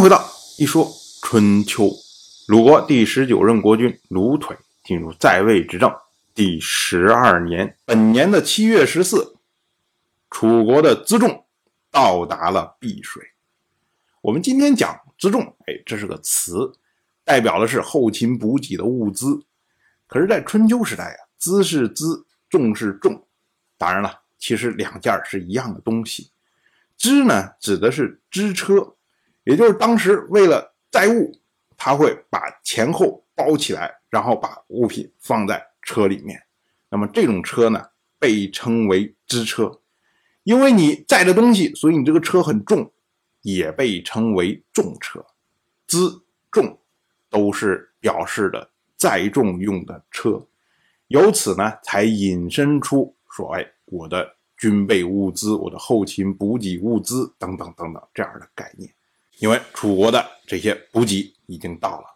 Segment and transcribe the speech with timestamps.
[0.00, 0.24] 回到
[0.58, 0.88] 一说
[1.22, 1.90] 春秋。
[2.46, 5.92] 鲁国第十九任国君鲁腿进入在位执政
[6.34, 9.36] 第十二年，本年的七月十四，
[10.30, 11.44] 楚国的辎重
[11.90, 13.22] 到达了碧水。
[14.20, 16.72] 我们今天讲辎重，哎，这是个词，
[17.24, 19.42] 代表的是后勤补给的物资。
[20.06, 23.26] 可是，在春秋时代啊，辎是辎，重是重，
[23.76, 26.30] 当然了，其实两件是一样的东西。
[26.96, 28.94] 支呢，指的是支车，
[29.48, 31.32] 也就是当时为了载物。
[31.80, 36.42] 他会把前后包起来，然后把物品放在车里面。
[36.90, 37.80] 那么这种车呢，
[38.18, 39.80] 被称为支车，
[40.42, 42.92] 因为你载的东西，所以你这个车很重，
[43.42, 45.24] 也被称为重车。
[45.86, 46.20] 辎
[46.50, 46.76] 重
[47.30, 50.44] 都是表示的载重用的车，
[51.06, 58.92] 由此呢，才引申出说，哎，我的军备物资、我的后勤补给物资等等等等这样的概念。
[59.38, 62.06] 因为楚国的这些补给已经到了，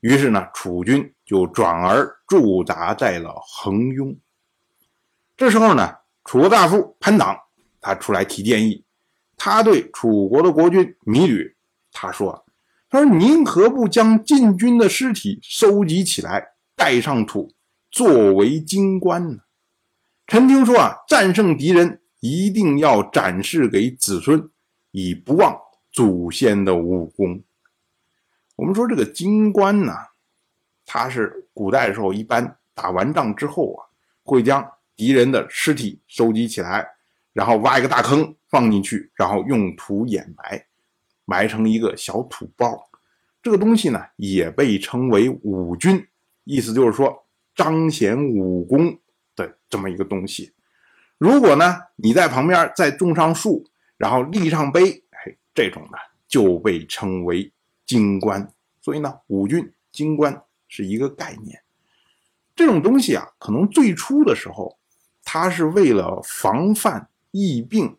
[0.00, 4.14] 于是呢，楚军就转而驻扎在了横雍。
[5.36, 7.36] 这时候呢，楚国大夫潘党
[7.80, 8.84] 他出来提建议，
[9.36, 11.56] 他对楚国的国君芈吕
[11.92, 12.44] 他说
[12.90, 17.54] ：“他说您何不将晋军的尸体收集起来，带上土，
[17.90, 19.38] 作为金冠呢？
[20.26, 24.50] 臣听说啊，战胜敌人一定要展示给子孙，
[24.90, 25.56] 以不忘。”
[25.96, 27.42] 祖先的武功，
[28.54, 29.94] 我们说这个金冠呢，
[30.84, 33.88] 它是古代的时候一般打完仗之后啊，
[34.22, 36.86] 会将敌人的尸体收集起来，
[37.32, 40.66] 然后挖一个大坑放进去，然后用土掩埋，
[41.24, 42.90] 埋成一个小土包。
[43.42, 46.06] 这个东西呢，也被称为武军，
[46.44, 48.98] 意思就是说彰显武功
[49.34, 50.52] 的这么一个东西。
[51.16, 53.64] 如果呢，你在旁边再种上树，
[53.96, 55.04] 然后立上碑。
[55.56, 55.96] 这种呢
[56.28, 57.50] 就被称为
[57.86, 61.62] 金官，所以呢，五军金官是一个概念。
[62.54, 64.76] 这种东西啊，可能最初的时候，
[65.24, 67.96] 它是为了防范疫病，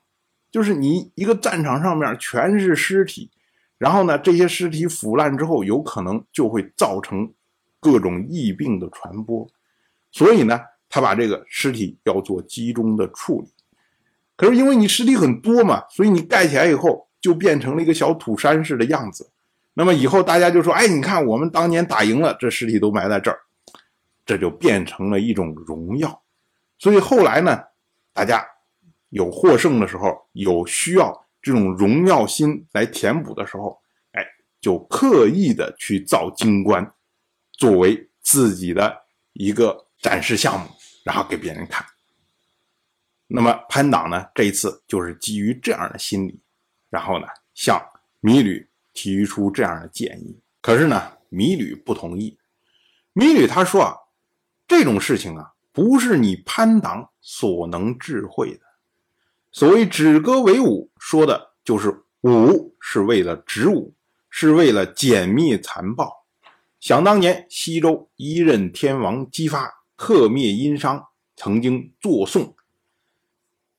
[0.52, 3.32] 就是你一个战场上面全是尸体，
[3.80, 7.34] 然后呢，这些尸体腐烂之后，有可能就会造成
[7.80, 9.48] 各种疫病的传播，
[10.12, 10.60] 所以呢，
[10.90, 13.52] 他把这个尸体要做集中的处理。
[14.36, 17.07] 可是因为你尸体很多嘛，所以你盖起来以后。
[17.20, 19.30] 就变成了一个小土山似的样子，
[19.74, 23.40] 那么以后大家就说：“哎，你看我们当年打赢了，这尸体都埋在这儿，
[24.26, 26.24] 这就变成了一种荣耀。”
[26.80, 27.64] 所以后来呢，
[28.14, 28.46] 大家
[29.10, 33.78] 有获胜的时候，有需要这种荣耀心来填补的时候，
[34.12, 34.24] 哎，
[34.62, 36.94] 就刻意的去造金棺，
[37.54, 38.96] 作为自己的
[39.34, 40.68] 一个展示项目，
[41.04, 41.86] 然后给别人看。
[43.28, 46.40] 那么潘党呢，这一次就是基于这样的心理。
[46.90, 47.82] 然后呢，向
[48.20, 52.38] 米吕提出这样的建议，可是呢，米吕不同意。
[53.14, 53.96] 米吕他说啊，
[54.68, 58.62] 这种事情啊，不是你潘党所能智慧的。
[59.52, 63.94] 所谓止戈为武，说的就是武是为了止武，
[64.30, 66.26] 是为了歼灭残暴。
[66.80, 72.56] 想当年，西周一任天王姬发克灭殷商，曾经作颂：“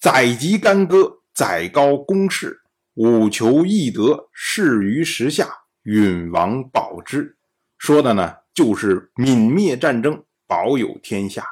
[0.01, 2.63] 载籍干戈，载高公室。”
[2.99, 5.49] 武求易得，事于时下，
[5.85, 7.37] 允王保之。
[7.79, 11.47] 说的呢，就是泯灭战争，保有天下。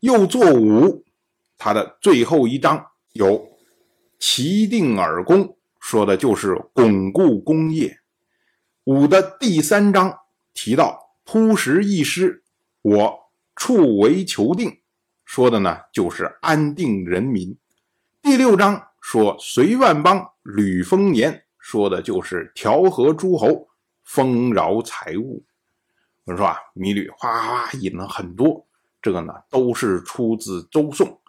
[0.00, 1.04] 又作武，
[1.56, 3.48] 他的最后一章有
[4.18, 8.00] 齐定耳功，说的就是巩固功业。
[8.82, 10.18] 武的第三章
[10.52, 12.42] 提到铺石易失，
[12.82, 14.80] 我处为求定，
[15.24, 17.56] 说的呢就是安定人民。
[18.20, 20.26] 第六章说隋万邦。
[20.42, 23.68] 吕丰年说的就是调和诸侯，
[24.04, 25.44] 丰饶财物。
[26.24, 28.66] 我们说啊，米吕哗哗哗引了很多，
[29.02, 31.20] 这个呢都是出自周颂。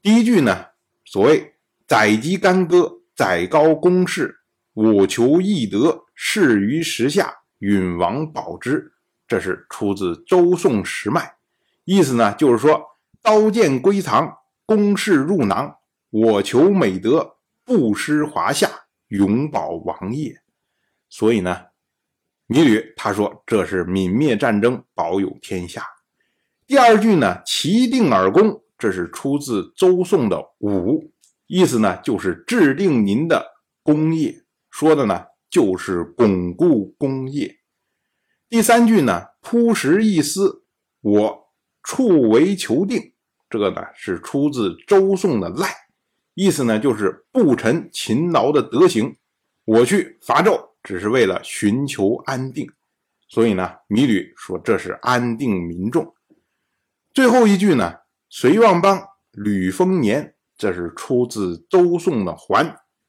[0.00, 0.64] 第一句呢，
[1.04, 1.54] 所谓
[1.86, 4.38] “载籍干戈，载高公室，
[4.72, 8.92] 我求易得，事于时下，允王保之”，
[9.26, 11.34] 这是出自周颂时脉。
[11.84, 12.80] 意思呢，就是说
[13.22, 15.76] 刀剑归藏，公事入囊，
[16.10, 17.36] 我求美德。
[17.64, 18.66] 不失华夏，
[19.08, 20.40] 永保王业。
[21.10, 21.66] 所以呢，
[22.46, 25.84] 芈吕他说这是泯灭战争，保有天下。
[26.66, 31.12] 第二句呢，齐定耳功，这是出自周颂的武，
[31.46, 33.46] 意思呢就是制定您的
[33.82, 37.54] 功业，说的呢就是巩固功业。
[38.48, 40.64] 第三句呢，铺石一思，
[41.02, 41.52] 我
[41.82, 43.12] 处为求定，
[43.50, 45.68] 这个呢是出自周颂的赖。
[46.40, 49.16] 意思呢，就是不臣勤劳的德行。
[49.64, 52.64] 我去伐纣，只是为了寻求安定。
[53.28, 56.14] 所以呢，米吕说这是安定民众。
[57.12, 57.92] 最后一句呢，
[58.28, 62.64] 隋望邦吕丰年，这是出自周颂的《还》，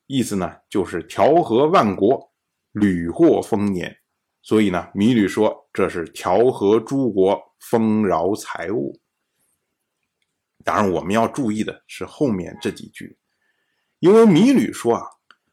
[0.08, 2.32] 意思呢就是调和万国，
[2.72, 3.96] 屡获丰年。
[4.42, 9.00] 所以呢，米吕说这是调和诸国，丰饶财物。
[10.64, 13.18] 当然，我们要注意的是后面这几句，
[14.00, 15.06] 因为米吕说啊，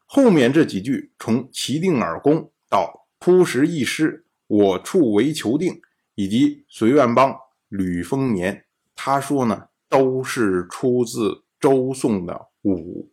[0.05, 5.81] 后面这几句从齐定尔公到扑食一师，我处为求定，
[6.15, 7.35] 以及隋万邦
[7.67, 8.65] 吕丰年，
[8.95, 13.11] 他说呢，都是出自周颂的武。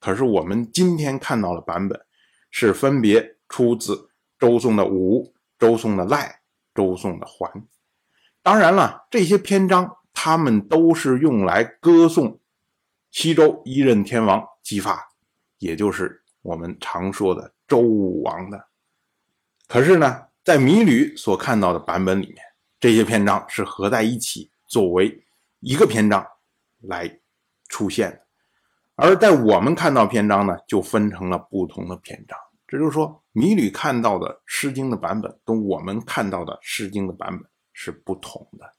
[0.00, 2.04] 可是我们今天看到的版本，
[2.50, 4.10] 是分别出自。
[4.36, 6.40] 周颂的武，周颂的赖，
[6.74, 7.66] 周颂的还。
[8.42, 12.40] 当然了，这些篇章他们都是用来歌颂
[13.10, 15.06] 西周一任天王姬发，
[15.58, 18.68] 也就是我们常说的周武王的。
[19.68, 22.38] 可是呢，在米吕所看到的版本里面，
[22.80, 25.22] 这些篇章是合在一起作为
[25.60, 26.26] 一个篇章
[26.80, 27.20] 来
[27.68, 28.20] 出现的，
[28.94, 32.38] 而在我们看到篇章呢，就分成了不同的篇章。
[32.66, 38.72] 这就是说，米吕看到的《诗经》的版本跟我们看到的《诗经》的版本是不同的。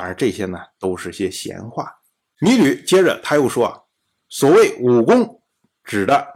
[0.00, 1.92] 当然，这些呢都是些闲话。
[2.40, 3.78] 米吕接着他又说啊，
[4.30, 5.42] 所谓武功，
[5.84, 6.26] 指的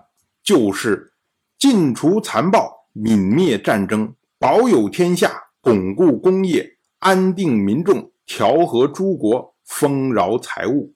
[0.43, 1.15] 就是
[1.59, 10.95] 尽除残暴、泯灭战争、保有天下、巩固工业、安定民众、调和诸国、丰饶财物。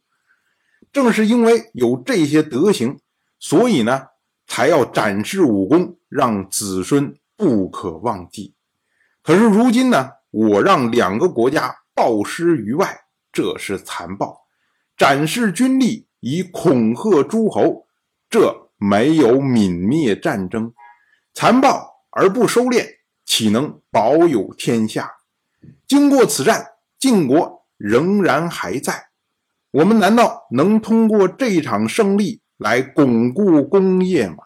[0.93, 3.01] 正是因为有这些德行，
[3.39, 4.09] 所以呢。
[4.51, 8.55] 才要展示武功，让子孙不可忘记。
[9.23, 12.97] 可是如今呢，我让两个国家暴尸于外，
[13.33, 14.47] 这是残暴；
[14.97, 17.89] 展示军力以恐吓诸侯，
[18.31, 20.73] 这没有泯灭战争。
[21.35, 22.87] 残暴而不收敛，
[23.27, 25.11] 岂能保有天下？
[25.89, 29.09] 经过此战，晋国仍然还在。
[29.73, 32.43] 我们难道能通过这场胜利？
[32.59, 34.37] 来巩固工业吗？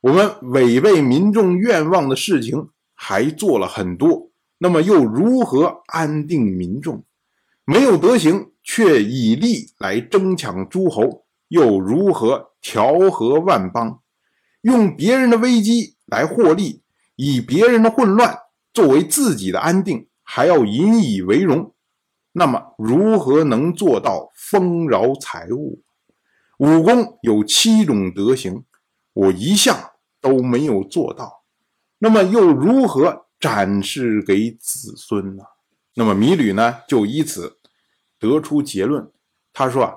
[0.00, 7.04] 我们违背民众愿望的事情还做了很多，那么又如何安定民众？
[7.64, 14.00] 没有德行却以利来争抢诸侯，又如何调和万邦？
[14.62, 16.82] 用别人的危机来获利，
[17.16, 18.38] 以别人的混乱
[18.72, 21.74] 作为自己的安定，还要引以为荣，
[22.32, 25.82] 那么如何能做到丰饶财物？
[26.58, 28.64] 武功有七种德行，
[29.12, 31.44] 我一向都没有做到，
[31.98, 35.44] 那么又如何展示给子孙呢？
[35.94, 37.58] 那么米吕呢，就以此
[38.18, 39.10] 得出结论。
[39.52, 39.94] 他说啊，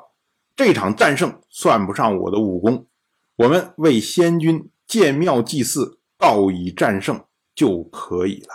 [0.56, 2.88] 这场战胜算不上我的武功，
[3.36, 8.54] 我们为先君建庙祭祀，告以战胜就可以了。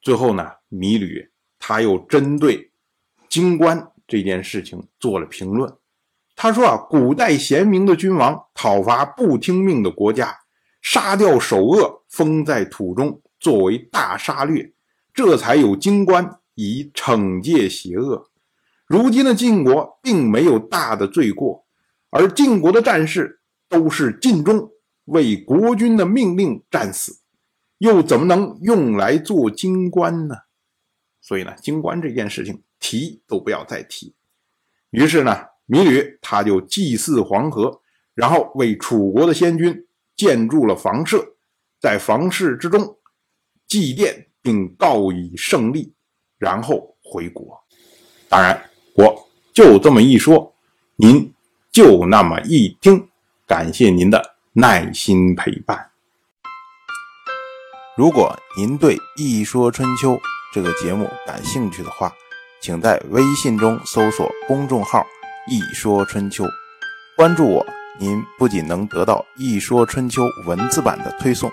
[0.00, 2.72] 最后呢，米吕他又针对
[3.28, 5.74] 京官这件事情做了评论。
[6.36, 10.40] 他说啊，古代贤明的君王讨伐不听命的国家，
[10.82, 14.72] 杀掉首恶，封在土中，作为大杀掠，
[15.12, 18.30] 这才有京官以惩戒邪恶。
[18.86, 21.66] 如今的晋国并没有大的罪过，
[22.08, 24.70] 而晋国的战士都是尽忠，
[25.04, 27.18] 为国君的命令战死，
[27.76, 30.36] 又怎么能用来做京官呢？
[31.20, 34.14] 所以呢，京官这件事情提都不要再提。
[34.88, 35.48] 于是呢。
[35.66, 37.80] 米吕他就祭祀黄河，
[38.14, 41.36] 然后为楚国的先君建筑了房舍，
[41.80, 42.98] 在房室之中
[43.66, 45.92] 祭奠并告以胜利，
[46.38, 47.58] 然后回国。
[48.28, 50.54] 当然，我就这么一说，
[50.96, 51.32] 您
[51.72, 53.08] 就那么一听。
[53.46, 55.90] 感谢您的耐心陪伴。
[57.96, 60.14] 如果您对《一说春秋》
[60.52, 62.12] 这个节目感兴趣的话，
[62.60, 65.04] 请在微信中搜索公众号。
[65.46, 66.46] 一说春秋，
[67.18, 67.66] 关注我，
[68.00, 71.52] 您不仅能得到一说春秋文字版的推送，